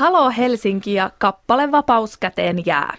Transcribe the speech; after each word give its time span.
Halo 0.00 0.30
Helsinki 0.30 0.94
ja 0.94 1.10
kappale 1.18 1.72
Vapaus 1.72 2.16
käteen 2.16 2.66
jää. 2.66 2.94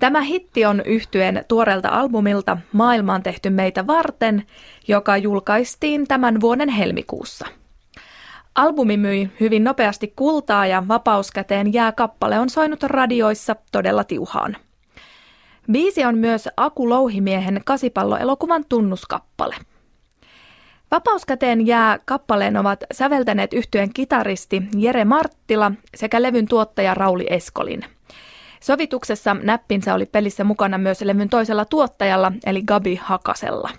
Tämä 0.00 0.20
hitti 0.20 0.64
on 0.64 0.82
yhtyen 0.84 1.44
tuoreelta 1.48 1.88
albumilta 1.88 2.58
Maailmaan 2.72 3.22
tehty 3.22 3.50
meitä 3.50 3.86
varten, 3.86 4.46
joka 4.88 5.16
julkaistiin 5.16 6.08
tämän 6.08 6.40
vuoden 6.40 6.68
helmikuussa. 6.68 7.46
Albumi 8.54 8.96
myi 8.96 9.30
hyvin 9.40 9.64
nopeasti 9.64 10.12
kultaa 10.16 10.66
ja 10.66 10.88
Vapauskäteen 10.88 11.72
jää 11.72 11.92
kappale 11.92 12.38
on 12.38 12.50
soinut 12.50 12.82
radioissa 12.82 13.56
todella 13.72 14.04
tiuhaan. 14.04 14.56
Biisi 15.72 16.04
on 16.04 16.18
myös 16.18 16.48
Aku 16.56 16.88
Louhimiehen 16.88 17.60
kasipalloelokuvan 17.64 18.64
tunnuskappale. 18.68 19.56
Vapauskäteen 20.94 21.66
jää 21.66 21.98
kappaleen 22.04 22.56
ovat 22.56 22.84
säveltäneet 22.92 23.52
yhtyen 23.52 23.92
kitaristi 23.94 24.62
Jere 24.76 25.04
Marttila 25.04 25.72
sekä 25.94 26.22
levyn 26.22 26.46
tuottaja 26.46 26.94
Rauli 26.94 27.26
Eskolin. 27.30 27.84
Sovituksessa 28.60 29.34
näppinsä 29.42 29.94
oli 29.94 30.06
pelissä 30.06 30.44
mukana 30.44 30.78
myös 30.78 31.00
levyn 31.00 31.28
toisella 31.28 31.64
tuottajalla 31.64 32.32
eli 32.46 32.62
Gabi 32.62 33.00
Hakasella. 33.02 33.70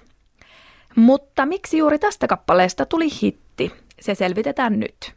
Mutta 0.95 1.45
miksi 1.45 1.77
juuri 1.77 1.99
tästä 1.99 2.27
kappaleesta 2.27 2.85
tuli 2.85 3.07
hitti? 3.21 3.71
Se 3.99 4.15
selvitetään 4.15 4.79
nyt. 4.79 5.13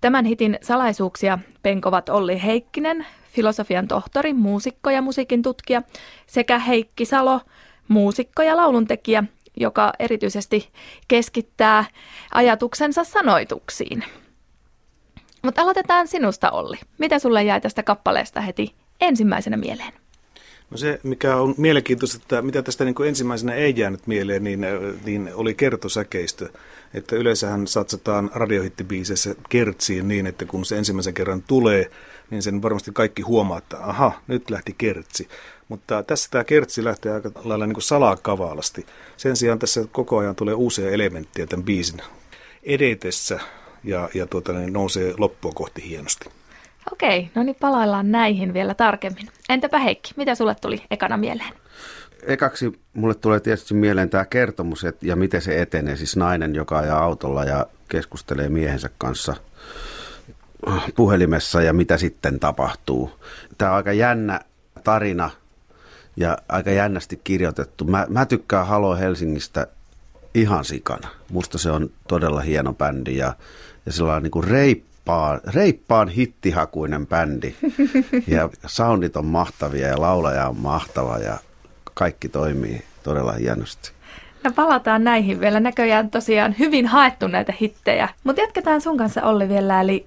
Tämän 0.00 0.24
hitin 0.24 0.58
salaisuuksia 0.62 1.38
penkovat 1.62 2.08
Olli 2.08 2.42
Heikkinen, 2.42 3.06
filosofian 3.32 3.88
tohtori, 3.88 4.34
muusikko 4.34 4.90
ja 4.90 5.02
musiikin 5.02 5.42
tutkija, 5.42 5.82
sekä 6.26 6.58
Heikki 6.58 7.04
Salo, 7.04 7.40
muusikko 7.88 8.42
ja 8.42 8.56
lauluntekijä, 8.56 9.24
joka 9.60 9.92
erityisesti 9.98 10.68
keskittää 11.08 11.84
ajatuksensa 12.34 13.04
sanoituksiin. 13.04 14.04
Mutta 15.42 15.62
aloitetaan 15.62 16.08
sinusta, 16.08 16.50
Olli. 16.50 16.76
Mitä 16.98 17.18
sulle 17.18 17.44
jäi 17.44 17.60
tästä 17.60 17.82
kappaleesta 17.82 18.40
heti 18.40 18.74
ensimmäisenä 19.00 19.56
mieleen? 19.56 19.92
No 20.70 20.76
se, 20.76 21.00
mikä 21.02 21.36
on 21.36 21.54
mielenkiintoista, 21.56 22.18
että 22.22 22.42
mitä 22.42 22.62
tästä 22.62 22.84
niin 22.84 22.94
kuin 22.94 23.08
ensimmäisenä 23.08 23.54
ei 23.54 23.74
jäänyt 23.76 24.06
mieleen, 24.06 24.44
niin, 24.44 24.66
niin 25.04 25.30
oli 25.34 25.54
kertosäkeistö. 25.54 26.48
Että 26.94 27.16
yleensähän 27.16 27.66
satsataan 27.66 28.30
radiohittibiiseissä 28.34 29.34
kertsiin 29.48 30.08
niin, 30.08 30.26
että 30.26 30.44
kun 30.44 30.64
se 30.64 30.78
ensimmäisen 30.78 31.14
kerran 31.14 31.42
tulee, 31.42 31.90
niin 32.30 32.42
sen 32.42 32.62
varmasti 32.62 32.90
kaikki 32.94 33.22
huomaa, 33.22 33.58
että 33.58 33.76
aha, 33.80 34.12
nyt 34.26 34.50
lähti 34.50 34.74
kertsi. 34.78 35.28
Mutta 35.68 36.02
tässä 36.02 36.28
tämä 36.30 36.44
kertsi 36.44 36.84
lähtee 36.84 37.12
aika 37.12 37.30
lailla 37.44 37.66
niin 37.66 37.74
kuin 37.74 37.82
salakavalasti. 37.82 38.86
Sen 39.16 39.36
sijaan 39.36 39.58
tässä 39.58 39.84
koko 39.92 40.18
ajan 40.18 40.36
tulee 40.36 40.54
uusia 40.54 40.90
elementtejä 40.90 41.46
tämän 41.46 41.64
biisin 41.64 42.02
edetessä 42.62 43.40
ja, 43.84 44.08
ja 44.14 44.26
tuota, 44.26 44.52
niin 44.52 44.72
nousee 44.72 45.14
loppua 45.18 45.52
kohti 45.54 45.88
hienosti. 45.88 46.30
Okei, 46.92 47.30
no 47.34 47.42
niin 47.42 47.56
palaillaan 47.60 48.12
näihin 48.12 48.54
vielä 48.54 48.74
tarkemmin. 48.74 49.28
Entäpä 49.48 49.78
Heikki, 49.78 50.12
mitä 50.16 50.34
sulle 50.34 50.56
tuli 50.60 50.82
ekana 50.90 51.16
mieleen? 51.16 51.52
Ekaksi 52.22 52.80
mulle 52.94 53.14
tulee 53.14 53.40
tietysti 53.40 53.74
mieleen 53.74 54.10
tämä 54.10 54.24
kertomus 54.24 54.84
et, 54.84 55.02
ja 55.02 55.16
miten 55.16 55.42
se 55.42 55.62
etenee. 55.62 55.96
Siis 55.96 56.16
nainen, 56.16 56.54
joka 56.54 56.78
ajaa 56.78 57.04
autolla 57.04 57.44
ja 57.44 57.66
keskustelee 57.88 58.48
miehensä 58.48 58.90
kanssa 58.98 59.36
puhelimessa 60.96 61.62
ja 61.62 61.72
mitä 61.72 61.96
sitten 61.96 62.40
tapahtuu. 62.40 63.10
Tämä 63.58 63.70
on 63.70 63.76
aika 63.76 63.92
jännä 63.92 64.40
tarina 64.84 65.30
ja 66.18 66.38
aika 66.48 66.70
jännästi 66.70 67.20
kirjoitettu. 67.24 67.84
Mä, 67.84 68.06
mä 68.08 68.26
tykkään 68.26 68.66
Halo 68.66 68.96
Helsingistä 68.96 69.66
ihan 70.34 70.64
sikana. 70.64 71.08
Musta 71.30 71.58
se 71.58 71.70
on 71.70 71.90
todella 72.08 72.40
hieno 72.40 72.74
bändi 72.74 73.16
ja, 73.16 73.34
ja 73.86 73.92
sillä 73.92 74.14
on 74.14 74.22
niin 74.22 74.44
reippaan, 74.44 75.40
reippaan 75.54 76.08
hittihakuinen 76.08 77.06
bändi. 77.06 77.54
Ja 78.26 78.50
soundit 78.66 79.16
on 79.16 79.26
mahtavia 79.26 79.88
ja 79.88 80.00
laulaja 80.00 80.48
on 80.48 80.56
mahtava 80.56 81.18
ja 81.18 81.38
kaikki 81.94 82.28
toimii 82.28 82.84
todella 83.02 83.32
hienosti. 83.32 83.90
No 84.44 84.52
palataan 84.52 85.04
näihin 85.04 85.40
vielä. 85.40 85.60
Näköjään 85.60 86.10
tosiaan 86.10 86.54
hyvin 86.58 86.86
haettu 86.86 87.26
näitä 87.26 87.54
hittejä. 87.60 88.08
Mutta 88.24 88.42
jatketaan 88.42 88.80
sun 88.80 88.96
kanssa 88.96 89.22
Olli 89.22 89.48
vielä. 89.48 89.80
Eli 89.80 90.06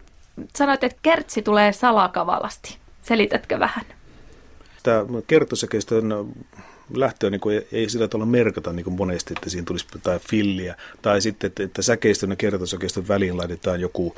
sanoit, 0.56 0.84
että 0.84 1.00
kertsi 1.02 1.42
tulee 1.42 1.74
salakavalasti. 1.74 2.78
Selitätkö 3.02 3.60
vähän? 3.60 3.86
Tämä 4.84 5.06
kertosäkeistön 5.28 6.10
lähtöä 6.94 7.30
niin 7.30 7.42
kuin 7.42 7.62
ei 7.72 7.90
sillä 7.90 8.08
tavalla 8.08 8.32
merkata 8.32 8.74
niin 8.74 8.84
kuin 8.84 8.96
monesti, 8.96 9.34
että 9.38 9.50
siinä 9.50 9.66
tulisi 9.66 9.86
jotain 9.94 10.20
filliä. 10.30 10.76
Tai 11.02 11.22
sitten, 11.22 11.48
että, 11.48 11.64
että 11.64 11.82
säkeistön 11.82 12.30
ja 12.30 12.36
kertosäkeistön 12.36 13.08
väliin 13.08 13.38
laitetaan 13.38 13.82
joku 13.82 14.16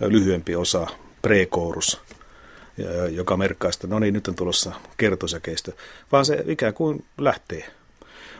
lyhyempi 0.00 0.56
osa, 0.56 0.86
prekourus, 1.22 2.00
joka 3.10 3.36
merkkaa 3.36 3.70
että 3.74 3.86
no 3.86 3.98
niin, 3.98 4.14
nyt 4.14 4.28
on 4.28 4.34
tulossa 4.34 4.72
kertosäkeistö. 4.96 5.72
Vaan 6.12 6.24
se 6.24 6.44
ikään 6.46 6.74
kuin 6.74 7.04
lähtee. 7.18 7.70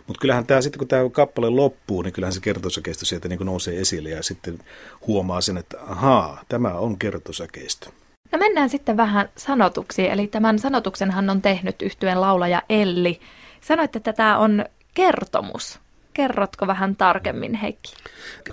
Mutta 0.06 0.20
kyllähän 0.20 0.46
tämä 0.46 0.62
sitten, 0.62 0.78
kun 0.78 0.88
tämä 0.88 1.10
kappale 1.10 1.50
loppuu, 1.50 2.02
niin 2.02 2.12
kyllähän 2.12 2.32
se 2.32 2.40
kertosäkeistö 2.40 3.06
sieltä 3.06 3.28
niin 3.28 3.38
kuin 3.38 3.46
nousee 3.46 3.80
esille 3.80 4.10
ja 4.10 4.22
sitten 4.22 4.58
huomaa 5.06 5.40
sen, 5.40 5.56
että 5.56 5.80
ahaa, 5.80 6.44
tämä 6.48 6.72
on 6.74 6.98
kertosäkeistö. 6.98 7.90
No 8.32 8.38
mennään 8.38 8.68
sitten 8.68 8.96
vähän 8.96 9.28
sanotuksiin. 9.36 10.10
Eli 10.10 10.26
tämän 10.26 10.58
sanotuksenhan 10.58 11.30
on 11.30 11.42
tehnyt 11.42 11.82
yhtyen 11.82 12.20
laulaja 12.20 12.62
Elli. 12.68 13.20
Sanoit, 13.60 13.96
että 13.96 14.12
tämä 14.12 14.38
on 14.38 14.64
kertomus. 14.94 15.78
Kerrotko 16.14 16.66
vähän 16.66 16.96
tarkemmin, 16.96 17.54
Heikki? 17.54 17.94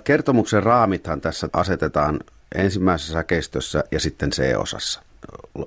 Kertomuksen 0.04 0.62
raamithan 0.62 1.20
tässä 1.20 1.48
asetetaan 1.52 2.20
ensimmäisessä 2.54 3.12
säkeistössä 3.12 3.84
ja 3.90 4.00
sitten 4.00 4.30
C-osassa. 4.30 5.02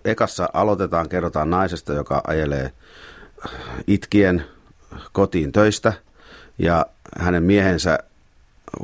Ekassa 0.06 0.50
aloitetaan, 0.54 1.10
kerrotaan 1.10 1.50
naisesta, 1.50 1.94
joka 1.94 2.22
ajelee 2.28 2.72
itkien 3.88 4.46
kotiin 5.12 5.52
töistä 5.52 5.94
ja 6.58 6.86
hänen 7.20 7.44
miehensä 7.44 8.00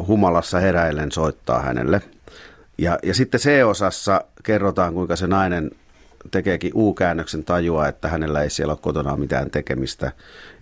humalassa 0.08 0.60
heräillen 0.60 1.12
soittaa 1.12 1.62
hänelle. 1.62 2.02
Ja, 2.78 3.00
ja 3.04 3.14
sitten 3.14 3.40
C-osassa 3.40 4.22
kerrotaan, 4.44 4.94
kuinka 4.94 5.16
se 5.16 5.28
nainen 5.28 5.72
tekeekin 6.32 6.72
U-käännöksen 6.76 7.44
tajua, 7.44 7.88
että 7.88 8.08
hänellä 8.08 8.44
ei 8.44 8.50
siellä 8.50 8.72
ole 8.72 8.80
kotona 8.82 9.18
mitään 9.18 9.52
tekemistä. 9.52 10.12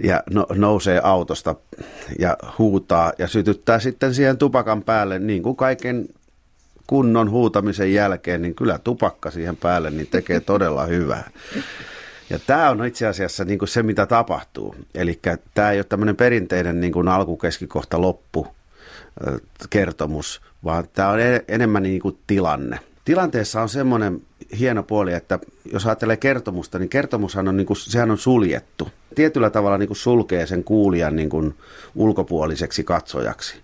Ja 0.03 0.23
no, 0.29 0.45
nousee 0.55 1.01
autosta 1.03 1.55
ja 2.19 2.37
huutaa 2.57 3.13
ja 3.17 3.27
sytyttää 3.27 3.79
sitten 3.79 4.13
siihen 4.13 4.37
tupakan 4.37 4.83
päälle, 4.83 5.19
niin 5.19 5.43
kuin 5.43 5.55
kaiken 5.55 6.07
kunnon 6.87 7.31
huutamisen 7.31 7.93
jälkeen, 7.93 8.41
niin 8.41 8.55
kyllä 8.55 8.79
tupakka 8.83 9.31
siihen 9.31 9.57
päälle 9.57 9.91
niin 9.91 10.07
tekee 10.07 10.39
todella 10.39 10.85
hyvää. 10.85 11.29
Ja 12.29 12.39
tämä 12.47 12.69
on 12.69 12.85
itse 12.85 13.07
asiassa 13.07 13.45
niin 13.45 13.59
kuin 13.59 13.69
se, 13.69 13.83
mitä 13.83 14.05
tapahtuu. 14.05 14.75
Eli 14.95 15.19
tämä 15.53 15.71
ei 15.71 15.77
ole 15.77 15.83
tämmöinen 15.83 16.15
perinteinen 16.15 16.81
niin 16.81 16.93
kuin 16.93 17.07
alkukeskikohta 17.07 18.01
loppu 18.01 18.47
kertomus, 19.69 20.41
vaan 20.63 20.87
tämä 20.93 21.09
on 21.09 21.19
enemmän 21.47 21.83
niin 21.83 22.01
kuin 22.01 22.17
tilanne. 22.27 22.79
Tilanteessa 23.05 23.61
on 23.61 23.69
semmoinen 23.69 24.21
hieno 24.59 24.83
puoli, 24.83 25.13
että 25.13 25.39
jos 25.73 25.85
ajattelee 25.85 26.17
kertomusta, 26.17 26.79
niin 26.79 26.89
kertomushan 26.89 27.47
on, 27.47 27.57
niin 27.57 27.67
kuin, 27.67 27.77
sehän 27.77 28.11
on 28.11 28.17
suljettu. 28.17 28.89
Tietyllä 29.15 29.49
tavalla 29.49 29.77
niin 29.77 29.87
kuin 29.87 29.97
sulkee 29.97 30.47
sen 30.47 30.63
kuulijan 30.63 31.15
niin 31.15 31.29
kuin 31.29 31.55
ulkopuoliseksi 31.95 32.83
katsojaksi. 32.83 33.55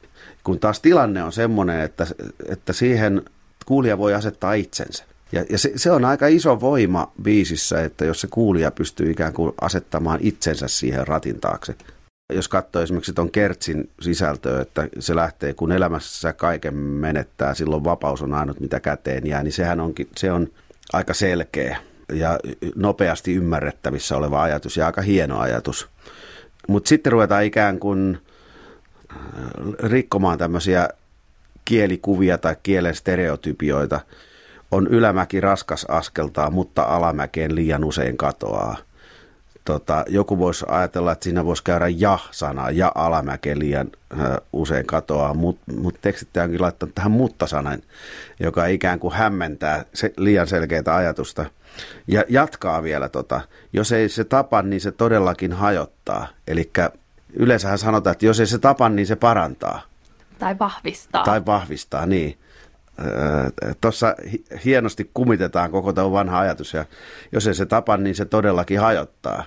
Kun 0.44 0.60
taas 0.60 0.80
tilanne 0.80 1.24
on 1.24 1.32
semmoinen, 1.32 1.80
että, 1.80 2.08
että 2.50 2.74
siihen 2.74 3.22
kuulija 3.66 3.98
voi 3.98 4.14
asettaa 4.14 4.54
itsensä. 4.54 5.04
Ja, 5.32 5.46
ja 5.50 5.58
se, 5.58 5.72
se 5.76 5.92
on 5.92 6.06
aika 6.06 6.28
iso 6.28 6.62
voima 6.62 7.12
biisissä, 7.24 7.84
että 7.84 8.06
jos 8.06 8.22
se 8.22 8.28
kuulija 8.28 8.72
pystyy 8.72 9.12
ikään 9.12 9.34
kuin 9.34 9.54
asettamaan 9.62 10.20
itsensä 10.22 10.68
siihen 10.68 11.08
ratin 11.08 11.40
taakse. 11.40 11.76
Jos 12.34 12.48
katsoo 12.48 12.82
esimerkiksi 12.82 13.14
tuon 13.14 13.32
Kertsin 13.32 13.90
sisältöä, 14.02 14.62
että 14.62 14.88
se 15.00 15.16
lähtee, 15.16 15.54
kun 15.54 15.72
elämässä 15.72 16.34
kaiken 16.34 16.76
menettää, 16.76 17.54
silloin 17.54 17.84
vapaus 17.84 18.22
on 18.22 18.34
ainut 18.34 18.60
mitä 18.60 18.80
käteen 18.80 19.28
jää, 19.28 19.44
niin 19.44 19.52
sehän 19.52 19.80
onkin, 19.80 20.08
se 20.18 20.32
on 20.32 20.48
aika 20.94 21.14
selkeä 21.14 21.78
ja 22.14 22.40
nopeasti 22.76 23.36
ymmärrettävissä 23.36 24.18
oleva 24.18 24.44
ajatus 24.44 24.78
ja 24.78 24.86
aika 24.86 25.02
hieno 25.02 25.40
ajatus. 25.40 25.88
Mutta 26.68 26.88
sitten 26.88 27.12
ruvetaan 27.12 27.44
ikään 27.44 27.80
kuin 27.80 28.18
äh, 29.12 29.18
rikkomaan 29.84 30.38
tämmöisiä 30.38 30.90
kielikuvia 31.66 32.38
tai 32.38 32.56
kielen 32.64 32.96
stereotypioita. 32.96 34.00
On 34.72 34.88
ylämäki 34.88 35.42
raskas 35.42 35.86
askeltaa, 35.86 36.50
mutta 36.50 36.84
alamäkeen 36.84 37.56
liian 37.56 37.84
usein 37.84 38.18
katoaa– 38.18 38.78
tota, 39.70 40.06
joku 40.08 40.38
voisi 40.38 40.66
ajatella, 40.70 41.12
että 41.12 41.24
siinä 41.24 41.46
voisi 41.46 41.64
käydä 41.64 41.88
ja-sana, 41.88 42.70
ja 42.70 42.92
alamäke 42.96 43.60
liian 43.60 43.88
ö, 44.12 44.42
usein 44.54 44.86
katoaa, 44.86 45.34
mutta 45.34 45.74
mut 45.78 45.96
tekstittäjä 46.02 46.44
onkin 46.44 46.62
laittanut 46.62 46.96
tähän 46.96 47.12
mutta-sanan, 47.12 47.82
joka 48.40 48.66
ikään 48.66 49.00
kuin 49.00 49.14
hämmentää 49.14 49.86
se, 49.94 50.14
liian 50.18 50.48
selkeää 50.48 50.96
ajatusta. 50.96 51.46
Ja 52.08 52.24
jatkaa 52.30 52.84
vielä, 52.84 53.10
tota, 53.10 53.42
jos 53.74 53.92
ei 53.92 54.10
se 54.10 54.24
tapa, 54.24 54.62
niin 54.62 54.82
se 54.82 54.92
todellakin 54.92 55.54
hajottaa. 55.54 56.28
Eli 56.48 56.72
yleensähän 57.34 57.78
sanotaan, 57.78 58.12
että 58.12 58.26
jos 58.26 58.40
ei 58.40 58.48
se 58.48 58.58
tapa, 58.58 58.90
niin 58.90 59.08
se 59.08 59.16
parantaa. 59.16 59.82
Tai 60.40 60.60
vahvistaa. 60.60 61.24
Tai 61.24 61.46
vahvistaa, 61.46 62.06
niin. 62.06 62.38
Tuossa 63.82 64.16
hienosti 64.66 65.10
kumitetaan 65.14 65.72
koko 65.72 65.94
tämä 65.94 66.12
vanha 66.12 66.40
ajatus 66.40 66.74
ja 66.74 66.86
jos 67.32 67.48
ei 67.48 67.54
se 67.54 67.66
tapa, 67.66 67.98
niin 67.98 68.16
se 68.16 68.26
todellakin 68.26 68.80
hajottaa. 68.80 69.44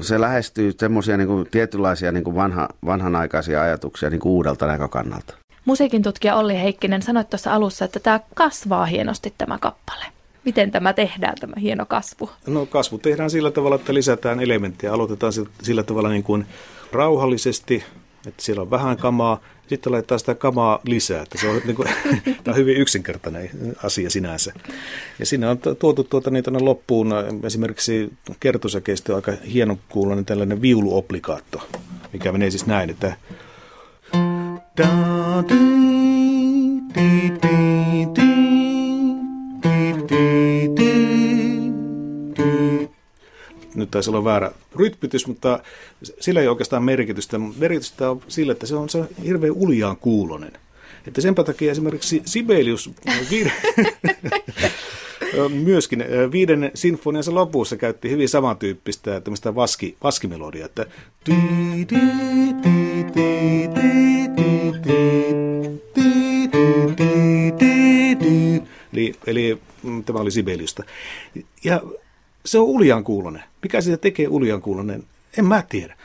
Se 0.00 0.20
lähestyy 0.20 0.72
semmoisia 0.78 1.16
niin 1.16 1.48
tietynlaisia 1.50 2.12
niin 2.12 2.24
kuin 2.24 2.36
vanha, 2.36 2.68
vanhanaikaisia 2.86 3.62
ajatuksia 3.62 4.10
niin 4.10 4.20
kuin 4.20 4.32
uudelta 4.32 4.66
näkökannalta. 4.66 5.34
Musiikin 5.64 6.02
tutkija 6.02 6.36
Olli 6.36 6.60
Heikkinen 6.62 7.02
sanoi 7.02 7.24
tuossa 7.24 7.54
alussa, 7.54 7.84
että 7.84 8.00
tämä 8.00 8.20
kasvaa 8.34 8.86
hienosti 8.86 9.34
tämä 9.38 9.58
kappale. 9.58 10.04
Miten 10.44 10.70
tämä 10.70 10.92
tehdään, 10.92 11.34
tämä 11.40 11.52
hieno 11.60 11.86
kasvu? 11.86 12.30
No 12.46 12.66
kasvu 12.66 12.98
tehdään 12.98 13.30
sillä 13.30 13.50
tavalla, 13.50 13.76
että 13.76 13.94
lisätään 13.94 14.40
elementtejä. 14.40 14.92
Aloitetaan 14.92 15.32
sillä 15.62 15.82
tavalla 15.82 16.08
niin 16.08 16.22
kuin 16.22 16.46
rauhallisesti, 16.92 17.84
että 18.26 18.42
siellä 18.42 18.62
on 18.62 18.70
vähän 18.70 18.96
kamaa, 18.96 19.40
sitten 19.70 19.92
laittaa 19.92 20.18
sitä 20.18 20.34
kamaa 20.34 20.80
lisää. 20.84 21.22
Että 21.22 21.38
se 21.38 21.48
on, 21.48 21.60
niin 21.66 21.76
kuin, 21.76 21.88
tämä 22.24 22.52
on 22.52 22.56
hyvin 22.56 22.76
yksinkertainen 22.76 23.50
asia 23.82 24.10
sinänsä. 24.10 24.52
Ja 25.18 25.26
siinä 25.26 25.50
on 25.50 25.58
tuotu 25.78 26.04
tuota, 26.04 26.30
niin 26.30 26.44
loppuun 26.64 27.12
esimerkiksi 27.44 28.12
kertosäkeistä 28.40 29.16
aika 29.16 29.32
hieno 29.52 29.78
kuulonen 29.88 30.24
tällainen 30.24 30.62
viuluobligaatto, 30.62 31.68
mikä 32.12 32.32
menee 32.32 32.50
siis 32.50 32.66
näin, 32.66 32.90
että 32.90 33.16
da, 34.76 34.88
di, 35.48 35.54
di, 36.94 37.30
di, 37.42 38.06
di, 38.16 38.39
nyt 43.74 43.90
taisi 43.90 44.10
olla 44.10 44.24
väärä 44.24 44.50
rytmitys, 44.76 45.26
mutta 45.26 45.58
sillä 46.20 46.40
ei 46.40 46.48
oikeastaan 46.48 46.84
merkitystä. 46.84 47.38
Merkitystä 47.38 48.10
on 48.10 48.22
sillä, 48.28 48.52
että 48.52 48.66
se 48.66 48.74
on, 48.74 48.88
se 48.88 49.04
hirveän 49.24 49.52
uljaan 49.52 49.96
kuulonen. 49.96 50.52
Että 51.06 51.20
sen 51.20 51.34
takia 51.34 51.72
esimerkiksi 51.72 52.22
Sibelius 52.24 52.90
myöskin 55.48 56.04
viiden 56.32 56.70
sinfoniansa 56.74 57.34
lopussa 57.34 57.76
käytti 57.76 58.10
hyvin 58.10 58.28
samantyyppistä 58.28 59.20
tämmöistä 59.20 59.54
vaski, 59.54 59.96
vaskimelodia, 60.02 60.66
että 60.66 60.86
eli, 68.92 69.14
eli 69.26 69.58
mm, 69.82 70.04
tämä 70.04 70.18
oli 70.18 70.30
Sibeliusta. 70.30 70.84
Ja 71.64 71.82
se 72.44 72.58
on 72.58 72.64
uljan 72.64 73.04
kuulonen. 73.04 73.42
Mikä 73.62 73.80
siitä 73.80 73.96
tekee 73.96 74.28
uljan 74.28 74.62
kuulonen? 74.62 75.04
En 75.38 75.44
mä 75.44 75.62
tiedä. 75.68 75.96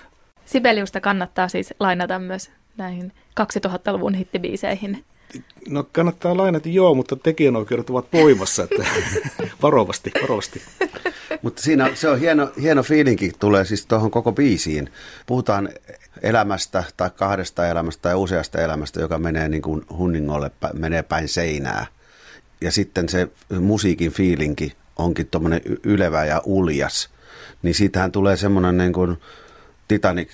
Sibeliusta 0.46 1.02
kannattaa 1.02 1.48
siis 1.48 1.74
lainata 1.80 2.20
myös 2.20 2.52
näihin 2.78 3.12
2000-luvun 3.42 4.14
hittibiiseihin. 4.14 5.04
No 5.68 5.84
kannattaa 5.92 6.38
lainata 6.38 6.70
joo, 6.70 6.96
mutta 6.96 7.16
tekijänoikeudet 7.16 7.90
ovat 7.90 8.08
voimassa, 8.14 8.64
että 8.64 8.86
varovasti, 9.64 10.12
varovasti. 10.22 10.62
Mutta 11.42 11.62
siinä 11.62 11.92
se 11.96 12.10
on 12.10 12.20
hieno, 12.20 12.52
hieno 12.62 12.84
fiilinki 12.84 13.32
tulee 13.40 13.66
siis 13.66 13.86
tuohon 13.86 14.12
koko 14.12 14.32
biisiin. 14.32 14.90
Puhutaan 15.26 15.70
elämästä 16.22 16.84
tai 16.98 17.10
kahdesta 17.16 17.68
elämästä 17.68 18.02
tai 18.02 18.16
useasta 18.16 18.62
elämästä, 18.62 19.02
joka 19.02 19.18
menee 19.18 19.50
niin 19.50 19.62
kuin 19.62 19.86
hunningolle, 19.98 20.52
menee 20.74 21.04
päin 21.04 21.28
seinää. 21.28 21.86
Ja 22.62 22.72
sitten 22.72 23.10
se 23.10 23.28
musiikin 23.60 24.12
fiilinki 24.12 24.76
onkin 24.96 25.28
tuommoinen 25.28 25.62
ylevä 25.84 26.26
ja 26.26 26.42
uljas, 26.46 27.10
niin 27.64 27.76
siitähän 27.76 28.12
tulee 28.12 28.38
semmoinen 28.38 28.78
niin 28.78 28.94
kuin 28.94 29.18
Titanic 29.88 30.30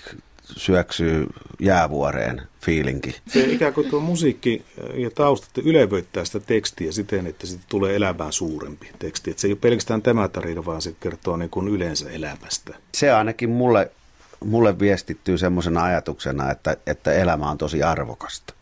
syöksyy 0.58 1.28
jäävuoreen 1.60 2.42
fiilinki. 2.62 3.16
Se 3.28 3.44
ikään 3.44 3.74
kuin 3.74 3.90
tuo 3.90 4.00
musiikki 4.00 4.66
ja 4.94 5.12
taustat 5.12 5.58
ylevöittää 5.58 6.26
sitä 6.26 6.40
tekstiä 6.40 6.92
siten, 6.92 7.28
että 7.28 7.48
siitä 7.48 7.64
tulee 7.70 7.96
elämään 7.96 8.34
suurempi 8.34 8.92
teksti. 9.00 9.32
Että 9.32 9.42
se 9.42 9.48
ei 9.48 9.52
ole 9.52 9.60
pelkästään 9.62 10.02
tämä 10.02 10.28
tarina, 10.28 10.66
vaan 10.66 10.82
se 10.82 10.96
kertoo 11.00 11.38
niin 11.38 11.50
kuin 11.50 11.68
yleensä 11.68 12.10
elämästä. 12.10 12.76
Se 12.96 13.12
ainakin 13.12 13.50
mulle, 13.50 13.92
mulle 14.46 14.80
viestittyy 14.80 15.38
semmoisena 15.38 15.84
ajatuksena, 15.84 16.52
että, 16.52 16.78
että 16.88 17.14
elämä 17.14 17.52
on 17.52 17.58
tosi 17.58 17.84
arvokasta. 17.84 18.54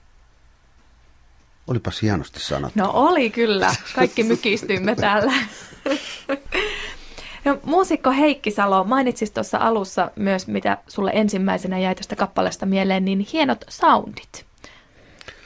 Olipas 1.67 2.01
hienosti 2.01 2.39
sanottu. 2.39 2.79
No 2.79 2.91
oli 2.93 3.29
kyllä. 3.29 3.75
Kaikki 3.95 4.23
mykistyimme 4.23 4.95
täällä. 4.95 5.33
Muusikko 7.69 8.11
Heikki 8.11 8.51
Salo 8.51 8.83
mainitsis 8.83 9.31
tuossa 9.31 9.57
alussa 9.57 10.11
myös, 10.15 10.47
mitä 10.47 10.77
sulle 10.87 11.11
ensimmäisenä 11.13 11.79
jäi 11.79 11.95
tästä 11.95 12.15
kappaleesta 12.15 12.65
mieleen, 12.65 13.05
niin 13.05 13.27
hienot 13.33 13.65
soundit. 13.69 14.45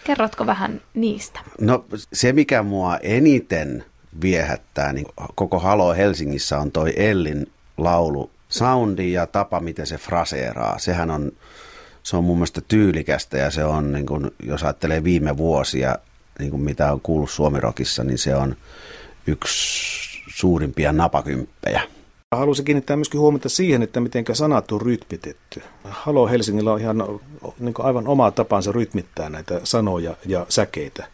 Kerrotko 0.04 0.46
vähän 0.46 0.82
niistä? 0.94 1.40
No 1.62 1.86
se, 2.14 2.34
mikä 2.34 2.64
mua 2.64 2.98
eniten 2.98 3.86
viehättää, 4.22 4.94
niin 4.94 5.06
koko 5.36 5.60
Halo 5.60 5.94
Helsingissä 5.94 6.60
on 6.60 6.72
toi 6.72 6.94
Ellin 6.96 7.52
laulu. 7.78 8.30
Soundi 8.50 9.14
ja 9.14 9.28
tapa, 9.28 9.60
miten 9.60 9.88
se 9.88 9.98
fraseeraa, 9.98 10.80
sehän 10.80 11.12
on, 11.12 11.32
se 12.04 12.18
on 12.18 12.24
mun 12.24 12.38
mielestä 12.38 12.62
tyylikästä 12.68 13.38
ja 13.38 13.52
se 13.52 13.64
on, 13.64 13.92
niin 13.92 14.06
kun, 14.06 14.32
jos 14.44 14.64
ajattelee 14.64 15.04
viime 15.04 15.38
vuosia, 15.38 15.96
niin 16.40 16.52
kuin 16.52 16.64
mitä 16.64 16.92
on 16.92 17.02
kuullut 17.02 17.30
Suomirokissa, 17.30 18.04
niin 18.04 18.18
se 18.18 18.36
on 18.36 18.56
yksi 19.28 19.94
suurimpia 20.36 20.92
napakymppejä. 20.92 21.82
Haluaisin 22.36 22.66
kiinnittää 22.66 22.96
myöskin 22.96 23.20
huomiota 23.20 23.50
siihen, 23.50 23.84
että 23.84 24.00
miten 24.00 24.26
sanat 24.34 24.72
on 24.72 24.82
rytmitetty. 24.82 25.62
Halo 25.84 26.28
Helsingillä 26.28 26.74
on 26.74 26.80
ihan 26.80 26.98
niin 27.60 27.74
aivan 27.80 28.08
omaa 28.08 28.32
tapansa 28.32 28.72
rytmittää 28.72 29.30
näitä 29.30 29.62
sanoja 29.64 30.16
ja 30.26 30.46
säkeitä. 30.50 31.08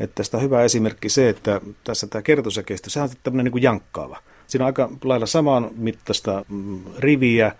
Että 0.00 0.14
tästä 0.14 0.36
on 0.36 0.42
hyvä 0.42 0.62
esimerkki 0.62 1.08
se, 1.08 1.28
että 1.28 1.60
tässä 1.84 2.06
tämä 2.06 2.22
kertosäkeistö, 2.22 2.90
sehän 2.90 3.08
on 3.08 3.16
tämmöinen 3.22 3.44
niin 3.44 3.52
kuin 3.52 3.62
jankkaava. 3.62 4.18
Siinä 4.46 4.64
on 4.64 4.66
aika 4.66 4.90
lailla 5.04 5.26
saman 5.26 5.70
mittaista 5.76 6.44
mm, 6.48 6.80
riviä 6.98 7.52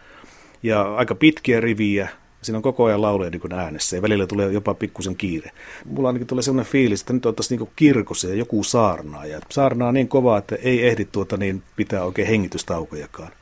ja 0.63 0.95
aika 0.95 1.15
pitkiä 1.15 1.61
riviä 1.61 2.09
Siinä 2.43 2.57
on 2.57 2.63
koko 2.63 2.85
ajan 2.85 3.03
lauleja 3.03 3.31
niin 3.31 3.53
äänessä 3.53 3.97
ja 3.97 4.03
välillä 4.03 4.27
tulee 4.27 4.53
jopa 4.53 4.75
pikkusen 4.75 5.17
kiire. 5.17 5.51
Mulla 5.85 6.09
ainakin 6.09 6.27
tulee 6.27 6.43
sellainen 6.43 6.73
fiilis, 6.73 7.01
että 7.01 7.13
nyt 7.13 7.23
tässä 7.37 7.57
niin 7.57 7.69
kirkossa 7.77 8.29
ja 8.29 8.35
joku 8.35 8.65
saarnaa. 8.65 9.27
Ja 9.27 9.41
saarnaa 9.51 9.93
niin 9.93 10.09
kovaa, 10.09 10.39
että 10.39 10.57
ei 10.63 10.87
ehdi 10.87 11.05
tuota 11.05 11.37
niin 11.37 11.63
pitää 11.77 12.05
oikein 12.05 12.29
hengitystaukojakaan. 12.29 13.33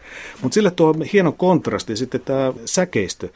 Mutta 0.43 0.55
sille 0.55 0.71
tuo 0.71 0.95
hieno 1.13 1.33
kontrasti 1.33 1.97
sitten 1.97 2.21
tämä 2.21 2.53
säkeistö. 2.65 3.29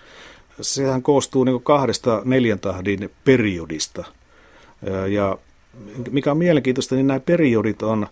Sehän 0.60 1.02
koostuu 1.02 1.44
niin 1.44 1.62
kahdesta 1.62 2.22
neljän 2.24 2.60
tahdin 2.60 3.10
periodista. 3.24 4.04
Ja 5.10 5.38
mikä 6.10 6.30
on 6.30 6.38
mielenkiintoista, 6.38 6.94
niin 6.94 7.06
nämä 7.06 7.20
periodit 7.20 7.82
on 7.82 8.06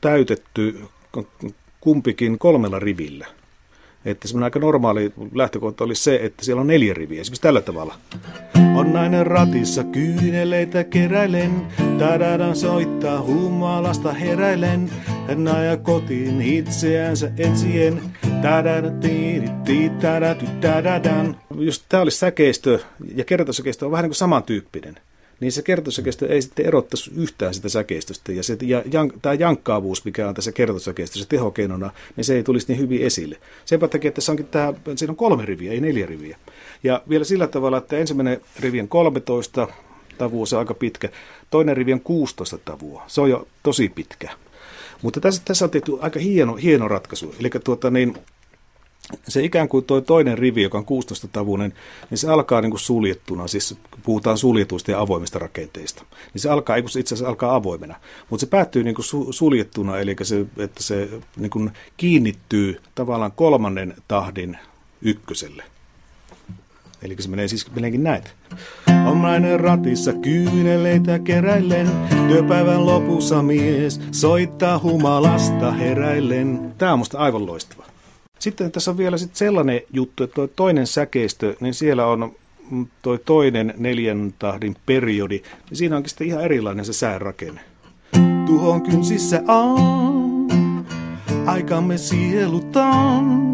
täytetty 0.00 0.80
kumpikin 1.80 2.38
kolmella 2.38 2.78
rivillä. 2.78 3.26
Että 4.04 4.28
semmoinen 4.28 4.44
aika 4.44 4.58
normaali 4.58 5.12
lähtökohta 5.34 5.84
oli 5.84 5.94
se, 5.94 6.20
että 6.22 6.44
siellä 6.44 6.60
on 6.60 6.66
neljä 6.66 6.94
riviä, 6.94 7.20
esimerkiksi 7.20 7.42
tällä 7.42 7.60
tavalla. 7.60 7.94
On 8.76 8.92
nainen 8.92 9.26
ratissa 9.26 9.84
kyyneleitä 9.84 10.84
keräilen, 10.84 11.66
tadadan 11.98 12.56
soittaa 12.56 13.22
humalasta 13.22 14.12
heräilen. 14.12 14.90
Hän 15.28 15.48
ajaa 15.48 15.76
kotiin 15.76 16.42
itseänsä 16.42 17.30
etsien, 17.36 18.00
tadadan 20.62 21.36
Just 21.58 21.84
tää 21.88 22.00
olisi 22.00 22.18
säkeistö 22.18 22.78
ja 23.14 23.24
kertosäkeistö 23.24 23.84
on 23.84 23.92
vähän 23.92 24.02
niin 24.02 24.10
kuin 24.10 24.16
samantyyppinen 24.16 24.94
niin 25.40 25.52
se 25.52 25.62
kertosäkeistö 25.62 26.28
ei 26.28 26.42
sitten 26.42 26.66
erottaisi 26.66 27.10
yhtään 27.16 27.54
sitä 27.54 27.68
säkeistöstä. 27.68 28.32
Ja, 28.32 28.42
se, 28.42 28.56
ja 28.62 28.82
jan, 28.92 29.12
tämä 29.22 29.34
jankkaavuus, 29.34 30.04
mikä 30.04 30.28
on 30.28 30.34
tässä 30.34 30.52
kertosäkeistössä 30.52 31.28
tehokeinona, 31.28 31.90
niin 32.16 32.24
se 32.24 32.34
ei 32.34 32.42
tulisi 32.42 32.66
niin 32.68 32.78
hyvin 32.78 33.02
esille. 33.02 33.36
Sen 33.64 33.80
takia, 33.80 34.08
että 34.08 34.20
se 34.20 34.30
onkin 34.30 34.46
tämä, 34.46 34.74
siinä 34.96 35.12
on 35.12 35.16
kolme 35.16 35.44
riviä, 35.44 35.72
ei 35.72 35.80
neljä 35.80 36.06
riviä. 36.06 36.38
Ja 36.82 37.02
vielä 37.08 37.24
sillä 37.24 37.46
tavalla, 37.46 37.78
että 37.78 37.96
ensimmäinen 37.96 38.40
rivi 38.60 38.80
on 38.80 38.88
13 38.88 39.68
tavua, 40.18 40.46
se 40.46 40.56
on 40.56 40.60
aika 40.60 40.74
pitkä. 40.74 41.08
Toinen 41.50 41.76
rivi 41.76 41.92
on 41.92 42.00
16 42.00 42.58
tavua, 42.58 43.02
se 43.06 43.20
on 43.20 43.30
jo 43.30 43.48
tosi 43.62 43.88
pitkä. 43.88 44.30
Mutta 45.02 45.20
tässä, 45.20 45.42
tässä 45.44 45.64
on 45.64 45.70
tehty 45.70 45.92
aika 46.00 46.20
hieno, 46.20 46.54
hieno 46.54 46.88
ratkaisu. 46.88 47.34
Eli 47.40 47.50
tuota, 47.64 47.90
niin, 47.90 48.16
se 49.28 49.44
ikään 49.44 49.68
kuin 49.68 49.84
tuo 49.84 50.00
toinen 50.00 50.38
rivi, 50.38 50.62
joka 50.62 50.78
on 50.78 50.84
16-tavuinen, 50.84 51.72
niin 52.10 52.18
se 52.18 52.28
alkaa 52.28 52.60
niin 52.60 52.70
kuin 52.70 52.80
suljettuna, 52.80 53.46
siis 53.46 53.76
puhutaan 54.02 54.38
suljetuista 54.38 54.90
ja 54.90 55.00
avoimista 55.00 55.38
rakenteista. 55.38 56.04
Niin 56.34 56.42
se 56.42 56.50
alkaa, 56.50 56.76
itse 56.76 57.00
asiassa 57.00 57.28
alkaa 57.28 57.54
avoimena, 57.54 57.94
mutta 58.30 58.46
se 58.46 58.50
päättyy 58.50 58.84
niin 58.84 58.94
kuin 58.94 59.06
suljettuna, 59.30 59.98
eli 59.98 60.16
se, 60.22 60.46
että 60.58 60.82
se 60.82 61.08
niin 61.36 61.50
kuin 61.50 61.70
kiinnittyy 61.96 62.80
tavallaan 62.94 63.32
kolmannen 63.32 63.94
tahdin 64.08 64.58
ykköselle. 65.02 65.62
Eli 67.02 67.16
se 67.18 67.28
menee 67.28 67.48
siis 67.48 67.74
meneekin 67.74 68.02
näin. 68.02 68.22
On 69.06 69.22
nainen 69.22 69.60
ratissa 69.60 70.12
kyyneleitä 70.12 71.18
keräillen, 71.18 71.90
työpäivän 72.28 72.86
lopussa 72.86 73.42
mies 73.42 74.00
soittaa 74.12 74.78
humalasta 74.78 75.72
heräillen. 75.72 76.74
Tämä 76.78 76.92
on 76.92 76.98
musta 76.98 77.18
aivan 77.18 77.46
loistava. 77.46 77.87
Sitten 78.38 78.72
tässä 78.72 78.90
on 78.90 78.98
vielä 78.98 79.18
sit 79.18 79.36
sellainen 79.36 79.80
juttu, 79.92 80.24
että 80.24 80.34
tuo 80.34 80.46
toinen 80.46 80.86
säkeistö, 80.86 81.56
niin 81.60 81.74
siellä 81.74 82.06
on 82.06 82.32
toi 83.02 83.18
toinen 83.18 83.74
neljän 83.76 84.34
tahdin 84.38 84.76
periodi, 84.86 85.42
niin 85.70 85.76
siinä 85.76 85.96
onkin 85.96 86.10
sitten 86.10 86.26
ihan 86.26 86.44
erilainen 86.44 86.84
se 86.84 86.92
säärakenne. 86.92 87.60
Tuhon 88.46 88.82
kynsissä 88.82 89.42
on, 89.48 90.48
aikamme 91.46 91.98
sielutaan. 91.98 93.48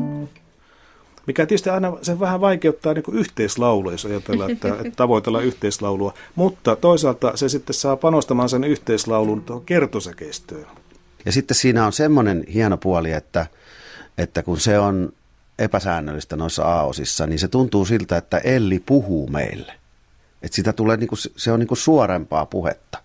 Mikä 1.27 1.47
tietysti 1.47 1.71
aina 1.71 1.93
sen 2.03 2.21
vähän 2.21 2.41
vaikeuttaa 2.41 2.95
niin 2.95 3.03
kuin 3.03 3.19
yhteislaulua, 3.19 3.93
jos 3.93 4.05
ajatellaan, 4.07 4.51
että, 4.51 4.69
että 4.85 4.97
tavoitellaan 4.97 5.45
yhteislaulua. 5.45 6.15
Mutta 6.35 6.77
toisaalta 6.77 7.37
se 7.37 7.49
sitten 7.49 7.75
saa 7.75 7.97
panostamaan 7.97 8.49
sen 8.49 8.65
yhteislaulun 8.65 9.43
tuohon 9.43 9.65
kertosäkeistöön. 9.65 10.67
Ja 11.25 11.33
sitten 11.33 11.55
siinä 11.55 11.87
on 11.87 11.93
semmoinen 11.93 12.45
hieno 12.55 12.77
puoli, 12.77 13.13
että, 13.13 13.47
että 14.19 14.43
kun 14.43 14.61
se 14.61 14.79
on 14.79 15.13
epäsäännöllistä 15.59 16.37
noissa 16.37 16.81
A-osissa, 16.81 17.27
niin 17.27 17.39
se 17.39 17.49
tuntuu 17.49 17.85
siltä, 17.85 18.17
että 18.17 18.39
Elli 18.39 18.83
puhuu 18.87 19.29
meille. 19.29 19.73
Että 20.43 20.57
sitä 20.57 20.73
tulee, 20.73 20.97
niinku, 20.97 21.17
se 21.17 21.53
on 21.53 21.61
niinku 21.61 21.77
suorempaa 21.77 22.47
puhetta. 22.47 22.99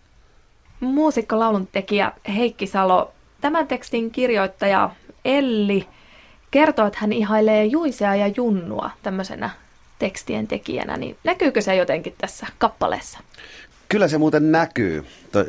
Muusikko 0.80 1.40
laulun 1.40 1.68
tekijä 1.68 2.12
Heikki 2.36 2.68
Salo, 2.68 3.12
tämän 3.42 3.68
tekstin 3.68 4.12
kirjoittaja 4.12 4.90
Elli 5.26 5.88
kertoo, 6.52 6.88
että 6.88 7.00
hän 7.02 7.14
ihailee 7.14 7.66
Juisea 7.66 8.16
ja 8.16 8.28
Junnua 8.28 8.92
tämmöisenä 9.04 9.50
tekstien 10.00 10.48
tekijänä, 10.48 10.98
niin 10.98 11.18
näkyykö 11.24 11.62
se 11.62 11.76
jotenkin 11.76 12.16
tässä 12.18 12.48
kappaleessa? 12.58 13.20
Kyllä 13.90 14.08
se 14.08 14.18
muuten 14.18 14.52
näkyy. 14.52 15.06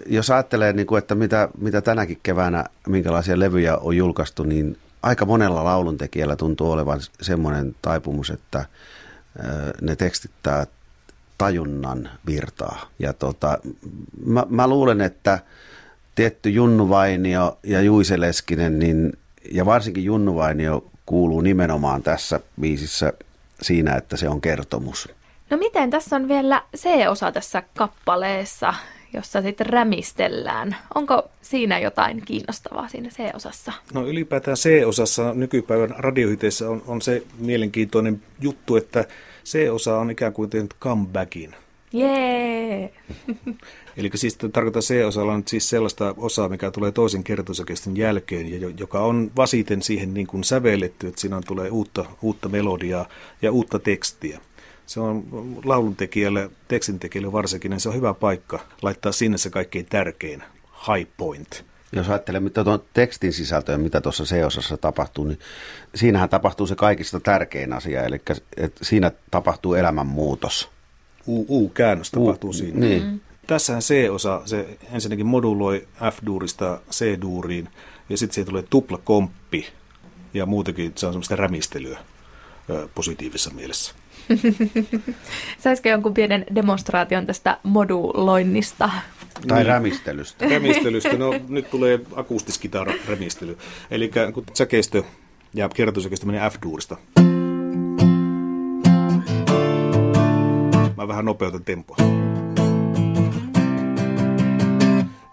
Jos 0.07 0.31
ajattelee, 0.31 0.73
niin 0.73 0.87
kuin, 0.87 0.99
että 0.99 1.15
mitä, 1.15 1.49
mitä 1.59 1.81
tänäkin 1.81 2.21
keväänä, 2.23 2.65
minkälaisia 2.87 3.39
levyjä 3.39 3.77
on 3.77 3.97
julkaistu, 3.97 4.43
niin 4.43 4.79
aika 5.03 5.27
monella 5.27 5.65
lauluntekijällä 5.65 6.37
tuntuu 6.37 6.71
olevan 6.71 7.01
semmoinen 7.21 7.77
taipumus, 7.83 8.31
että 8.31 8.65
ne 9.81 9.97
tekstittää 9.97 10.67
tajunnan 11.39 12.11
virtaa. 12.27 12.89
Ja 12.99 13.13
tota, 13.13 13.59
mä, 14.27 14.47
mä 14.49 14.67
luulen, 14.67 15.01
että 15.01 15.39
tietty 16.15 16.51
Junnu 16.51 16.89
Vainio 16.89 17.59
ja 17.63 17.83
Juise 17.83 18.21
Leskinen, 18.21 18.79
niin, 18.79 19.13
ja 19.53 19.67
varsinkin 19.67 20.05
Junnu 20.05 20.37
Vainio 20.37 20.85
kuuluu 21.07 21.41
nimenomaan 21.41 22.03
tässä 22.03 22.41
biisissä 22.61 23.13
siinä, 23.63 23.95
että 23.95 24.17
se 24.17 24.29
on 24.29 24.41
kertomus. 24.41 25.09
No 25.51 25.57
miten 25.57 25.91
tässä 25.91 26.17
on 26.17 26.29
vielä 26.29 26.63
C-osa 26.77 27.33
tässä 27.33 27.63
kappaleessa, 27.77 28.75
jossa 29.13 29.43
sitten 29.43 29.67
rämistellään. 29.67 30.77
Onko 30.95 31.31
siinä 31.43 31.79
jotain 31.79 32.23
kiinnostavaa 32.25 32.89
siinä 32.89 33.09
C-osassa? 33.09 33.73
No 33.95 34.07
ylipäätään 34.07 34.57
C-osassa 34.57 35.35
nykypäivän 35.35 35.95
radiohiteissä 35.99 36.71
on, 36.71 36.83
on 36.87 37.03
se 37.03 37.23
mielenkiintoinen 37.39 38.23
juttu, 38.41 38.77
että 38.77 39.05
C-osa 39.45 39.99
on 39.99 40.11
ikään 40.11 40.33
kuin 40.33 40.51
tehnyt 40.51 40.75
comebackin. 40.81 41.55
Jee! 41.93 42.93
Eli 43.97 44.11
siis 44.15 44.37
tarkoittaa 44.37 44.83
C-osalla 44.83 45.33
on 45.33 45.43
siis 45.47 45.69
sellaista 45.71 46.15
osaa, 46.17 46.49
mikä 46.49 46.71
tulee 46.71 46.93
toisen 46.93 47.25
kertosäkeistön 47.25 47.97
jälkeen, 47.97 48.63
ja 48.63 48.71
joka 48.79 49.01
on 49.01 49.31
vasiten 49.37 49.83
siihen 49.83 50.15
niin 50.15 50.27
kuin 50.27 50.45
sävelletty, 50.45 51.07
että 51.07 51.21
siinä 51.21 51.41
tulee 51.47 51.71
uutta, 51.71 52.05
uutta 52.23 52.49
melodiaa 52.49 53.09
ja 53.43 53.53
uutta 53.53 53.79
tekstiä 53.79 54.41
se 54.91 55.01
on 55.01 55.25
lauluntekijälle, 55.65 56.51
tekstintekijälle 56.69 57.33
varsinkin, 57.33 57.71
niin 57.71 57.81
se 57.81 57.89
on 57.89 57.95
hyvä 57.95 58.15
paikka 58.15 58.61
laittaa 58.83 59.13
sinne 59.13 59.39
se 59.39 59.51
kaikkein 59.51 59.87
tärkein 59.87 60.43
high 60.87 61.11
point. 61.17 61.65
Jos 61.93 62.09
ajattelee 62.09 62.41
mitä 62.41 62.65
tuon 62.65 62.83
tekstin 62.95 63.33
sisältöä, 63.33 63.79
mitä 63.79 64.01
tuossa 64.01 64.25
C-osassa 64.25 64.77
tapahtuu, 64.77 65.25
niin 65.25 65.39
siinähän 65.95 66.29
tapahtuu 66.29 66.67
se 66.67 66.75
kaikista 66.75 67.21
tärkein 67.21 67.73
asia, 67.73 68.03
eli 68.03 68.21
että 68.57 68.85
siinä 68.85 69.13
tapahtuu 69.31 69.75
elämänmuutos. 69.75 70.69
U-käännös 71.29 72.11
tapahtuu 72.11 72.51
U, 72.51 72.53
siinä. 72.53 72.81
Niin. 72.81 73.03
Mm. 73.03 73.21
Tässähän 73.47 73.83
C-osa, 73.83 74.43
se 74.45 74.79
ensinnäkin 74.93 75.27
moduloi 75.27 75.89
F-duurista 75.99 76.81
C-duuriin, 76.91 77.69
ja 78.09 78.17
sitten 78.17 78.35
siihen 78.35 78.49
tulee 78.49 78.65
tuplakomppi, 78.71 79.67
ja 80.35 80.47
muutenkin 80.47 80.93
se 80.97 81.07
on 81.07 81.13
semmoista 81.13 81.37
rämistelyä 81.37 81.99
positiivisessa 82.95 83.51
mielessä. 83.51 83.95
Saisiko 85.59 85.89
jonkun 85.89 86.15
pienen 86.15 86.47
demonstraation 86.55 87.27
tästä 87.27 87.59
moduloinnista? 87.63 88.91
Tai 89.49 89.59
niin. 89.59 89.67
rämistelystä. 89.67 90.49
Rämistelystä, 90.49 91.17
no 91.17 91.35
nyt 91.49 91.71
tulee 91.71 92.01
akustiskitara 92.17 92.93
rämistely. 93.09 93.59
Eli 93.91 94.11
kun 94.35 94.45
säkeistö 94.55 95.03
ja 95.55 95.69
kierrätyssäkeistö 95.69 96.27
menee 96.27 96.51
F-duurista. 96.51 96.97
Mä 100.97 101.09
vähän 101.09 101.25
nopeutan 101.25 101.65
tempoa. 101.65 101.97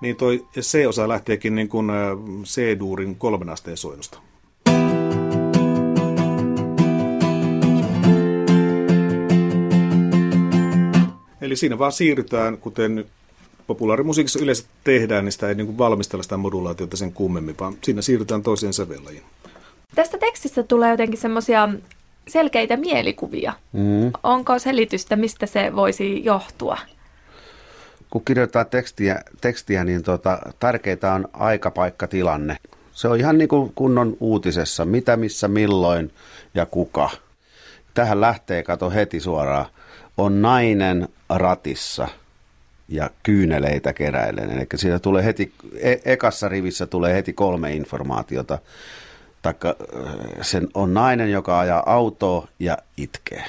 Niin 0.02 0.16
toi 0.16 0.46
C-osa 0.60 1.08
lähteekin 1.08 1.56
niin 1.56 1.70
kuin 1.70 1.88
C-duurin 2.44 3.16
kolmen 3.16 3.50
asteen 3.50 3.78
soinnusta. 3.78 4.27
Siinä 11.58 11.80
vaan 11.80 11.92
siirrytään, 11.92 12.58
kuten 12.58 13.06
populaarimusiikissa 13.68 14.40
yleensä 14.40 14.64
tehdään, 14.84 15.26
niin 15.26 15.32
sitä 15.32 15.50
ei 15.50 15.56
niin 15.56 15.68
kuin 15.68 15.78
valmistella 15.78 16.24
sitä 16.24 16.38
modulaatiota 16.38 16.98
sen 16.98 17.14
kummemmin, 17.14 17.56
vaan 17.60 17.74
siinä 17.84 18.02
siirrytään 18.02 18.44
toiseen 18.44 18.74
sävellajiin. 18.74 19.24
Tästä 19.96 20.18
tekstistä 20.18 20.64
tulee 20.64 20.92
jotenkin 20.92 21.20
semmoisia 21.20 21.70
selkeitä 22.28 22.78
mielikuvia. 22.78 23.54
Mm. 23.74 24.12
Onko 24.24 24.60
selitystä, 24.60 25.16
mistä 25.16 25.46
se 25.46 25.76
voisi 25.76 26.26
johtua? 26.26 26.78
Kun 28.10 28.26
kirjoittaa 28.26 28.66
tekstiä, 28.66 29.24
tekstiä 29.42 29.84
niin 29.84 30.04
tota, 30.04 30.40
tärkeää 30.60 31.14
on 31.16 31.28
aika, 31.34 31.72
paikka, 31.72 32.08
tilanne. 32.08 32.58
Se 32.92 33.08
on 33.08 33.18
ihan 33.18 33.38
niin 33.38 33.48
kuin 33.48 33.72
kunnon 33.76 34.18
uutisessa, 34.20 34.86
mitä, 34.86 35.18
missä, 35.18 35.48
milloin 35.48 36.12
ja 36.54 36.66
kuka. 36.66 37.10
Tähän 37.98 38.22
lähtee, 38.22 38.64
kato 38.64 38.90
heti 38.90 39.20
suoraan 39.20 39.66
on 40.18 40.42
nainen 40.42 41.08
ratissa 41.30 42.08
ja 42.88 43.10
kyyneleitä 43.24 43.94
keräilen. 43.94 44.52
Eli 44.52 44.68
siinä 44.76 45.00
tulee 45.00 45.24
heti, 45.24 45.54
e- 45.80 45.96
ekassa 46.06 46.50
rivissä 46.50 46.88
tulee 46.88 47.14
heti 47.14 47.34
kolme 47.34 47.74
informaatiota. 47.74 48.60
Taikka 49.42 49.76
sen 50.42 50.68
on 50.74 50.94
nainen, 50.94 51.32
joka 51.32 51.60
ajaa 51.60 51.84
autoa 51.86 52.48
ja 52.60 52.78
itkee. 52.98 53.44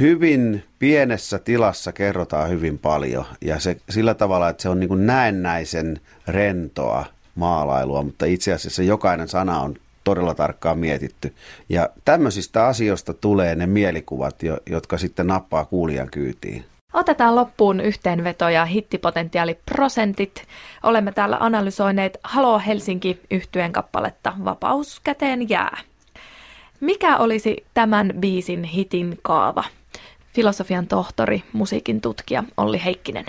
Hyvin 0.00 0.64
pienessä 0.78 1.38
tilassa 1.38 1.92
kerrotaan 1.92 2.50
hyvin 2.50 2.78
paljon 2.78 3.24
ja 3.40 3.60
se, 3.60 3.76
sillä 3.90 4.14
tavalla, 4.14 4.48
että 4.48 4.62
se 4.62 4.68
on 4.68 4.80
niin 4.80 5.06
näennäisen 5.06 6.00
rentoa 6.28 7.04
maalailua, 7.34 8.02
mutta 8.02 8.26
itse 8.26 8.52
asiassa 8.52 8.82
jokainen 8.82 9.28
sana 9.28 9.60
on 9.60 9.74
todella 10.04 10.34
tarkkaan 10.34 10.78
mietitty. 10.78 11.34
Ja 11.68 11.88
tämmöisistä 12.04 12.66
asioista 12.66 13.14
tulee 13.14 13.54
ne 13.54 13.66
mielikuvat, 13.66 14.36
jotka 14.70 14.98
sitten 14.98 15.26
nappaa 15.26 15.64
kuulijan 15.64 16.10
kyytiin. 16.10 16.64
Otetaan 16.92 17.36
loppuun 17.36 17.80
yhteenveto 17.80 18.48
ja 18.48 18.64
hittipotentiaaliprosentit. 18.64 20.42
Olemme 20.82 21.12
täällä 21.12 21.36
analysoineet 21.40 22.18
Halo 22.22 22.58
Helsinki 22.58 23.20
yhtyen 23.30 23.72
kappaletta 23.72 24.32
Vapaus 24.44 25.00
käteen 25.04 25.48
jää. 25.48 25.78
Mikä 26.80 27.16
olisi 27.16 27.64
tämän 27.74 28.12
biisin 28.20 28.64
hitin 28.64 29.18
kaava? 29.22 29.64
Filosofian 30.34 30.86
tohtori, 30.86 31.42
musiikin 31.52 32.00
tutkija 32.00 32.44
Olli 32.56 32.84
Heikkinen. 32.84 33.26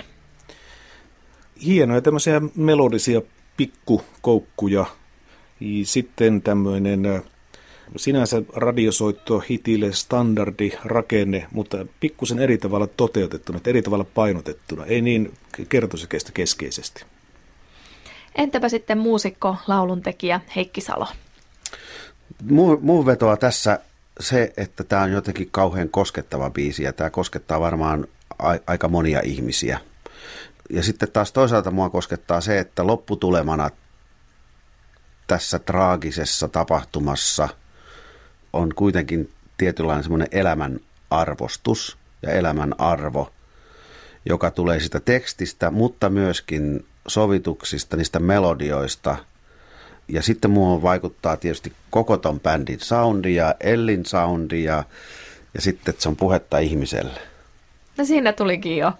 Hienoja 1.64 2.00
tämmöisiä 2.00 2.40
melodisia 2.56 3.20
pikkukoukkuja 3.56 4.86
sitten 5.84 6.42
tämmöinen 6.42 7.22
sinänsä 7.96 8.42
radiosoitto 8.52 9.40
hitille 9.50 9.92
standardi 9.92 10.70
rakenne, 10.84 11.46
mutta 11.52 11.86
pikkusen 12.00 12.38
eri 12.38 12.58
tavalla 12.58 12.86
toteutettuna, 12.86 13.60
eri 13.66 13.82
tavalla 13.82 14.04
painotettuna, 14.04 14.84
ei 14.84 15.00
niin 15.00 15.34
kertosäkeistä 15.68 16.32
keskeisesti. 16.32 17.04
Entäpä 18.34 18.68
sitten 18.68 18.98
muusikko, 18.98 19.56
lauluntekijä 19.66 20.40
Heikki 20.56 20.80
Salo? 20.80 21.06
Muu, 22.80 23.06
vetoa 23.06 23.36
tässä 23.36 23.80
se, 24.20 24.52
että 24.56 24.84
tämä 24.84 25.02
on 25.02 25.12
jotenkin 25.12 25.48
kauhean 25.50 25.88
koskettava 25.88 26.50
biisi 26.50 26.82
ja 26.82 26.92
tämä 26.92 27.10
koskettaa 27.10 27.60
varmaan 27.60 28.06
a- 28.38 28.58
aika 28.66 28.88
monia 28.88 29.20
ihmisiä. 29.24 29.80
Ja 30.70 30.82
sitten 30.82 31.10
taas 31.12 31.32
toisaalta 31.32 31.70
mua 31.70 31.90
koskettaa 31.90 32.40
se, 32.40 32.58
että 32.58 32.86
lopputulemana 32.86 33.70
tässä 35.26 35.58
traagisessa 35.58 36.48
tapahtumassa 36.48 37.48
on 38.52 38.74
kuitenkin 38.74 39.30
tietynlainen 39.58 40.02
semmoinen 40.02 40.28
elämän 40.30 40.80
arvostus 41.10 41.96
ja 42.22 42.32
elämän 42.32 42.74
arvo, 42.78 43.32
joka 44.24 44.50
tulee 44.50 44.80
sitä 44.80 45.00
tekstistä, 45.00 45.70
mutta 45.70 46.10
myöskin 46.10 46.86
sovituksista, 47.08 47.96
niistä 47.96 48.18
melodioista. 48.18 49.16
Ja 50.08 50.22
sitten 50.22 50.50
muuhun 50.50 50.82
vaikuttaa 50.82 51.36
tietysti 51.36 51.72
koko 51.90 52.16
ton 52.16 52.40
bändin 52.40 52.80
soundi 52.80 53.34
ja 53.34 53.54
Ellin 53.60 54.06
soundi 54.06 54.64
ja, 54.64 54.84
ja 55.54 55.60
sitten, 55.60 55.92
että 55.92 56.02
se 56.02 56.08
on 56.08 56.16
puhetta 56.16 56.58
ihmiselle. 56.58 57.20
No 57.98 58.04
siinä 58.04 58.32
tulikin 58.32 58.76
jo 58.76 58.92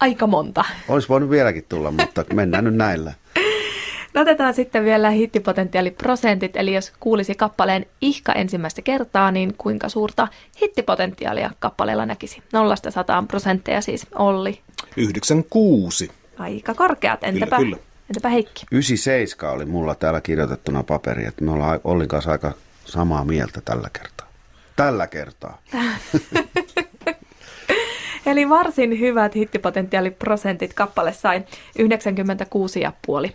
aika 0.00 0.26
monta. 0.26 0.64
Olisi 0.88 1.08
voinut 1.08 1.30
vieläkin 1.30 1.64
tulla, 1.68 1.90
mutta 1.90 2.24
mennään 2.32 2.64
nyt 2.64 2.74
näillä. 2.74 3.12
No 4.14 4.20
otetaan 4.20 4.54
sitten 4.54 4.84
vielä 4.84 5.10
hittipotentiaaliprosentit, 5.10 6.56
eli 6.56 6.74
jos 6.74 6.92
kuulisi 7.00 7.34
kappaleen 7.34 7.86
ihka 8.00 8.32
ensimmäistä 8.32 8.82
kertaa, 8.82 9.30
niin 9.30 9.54
kuinka 9.58 9.88
suurta 9.88 10.28
hittipotentiaalia 10.62 11.50
kappaleella 11.58 12.06
näkisi? 12.06 12.42
Nollasta 12.52 12.90
sataan 12.90 13.28
prosentteja 13.28 13.80
siis 13.80 14.06
Olli. 14.14 14.60
96. 14.96 16.10
Aika 16.38 16.74
korkeat, 16.74 17.24
entäpä, 17.24 17.56
Kyllä, 17.56 17.76
kyllä. 17.76 17.86
entäpä 18.10 18.28
Heikki? 18.28 18.66
97 18.72 19.54
oli 19.54 19.64
mulla 19.64 19.94
täällä 19.94 20.20
kirjoitettuna 20.20 20.82
paperi, 20.82 21.26
että 21.26 21.44
me 21.44 21.50
ollaan 21.50 21.80
Ollin 21.84 22.08
kanssa 22.08 22.32
aika 22.32 22.52
samaa 22.84 23.24
mieltä 23.24 23.60
tällä 23.64 23.90
kertaa. 23.92 24.28
Tällä 24.76 25.06
kertaa. 25.06 25.58
Eli 28.26 28.48
varsin 28.48 29.00
hyvät 29.00 29.34
hittipotentiaaliprosentit 29.34 30.74
kappale 30.74 31.12
sai 31.12 31.44
96,5. 31.78 33.30